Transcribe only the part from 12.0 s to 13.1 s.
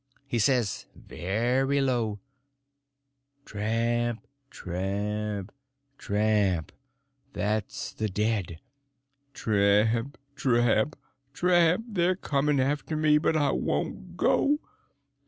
coming after